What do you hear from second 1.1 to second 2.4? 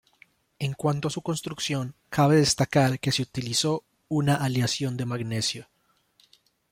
su construcción, cabe